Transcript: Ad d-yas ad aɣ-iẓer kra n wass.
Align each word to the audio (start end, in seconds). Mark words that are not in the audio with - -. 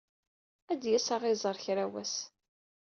Ad 0.71 0.77
d-yas 0.81 1.07
ad 1.09 1.13
aɣ-iẓer 1.19 1.55
kra 1.63 1.85
n 1.87 1.91
wass. 1.91 2.15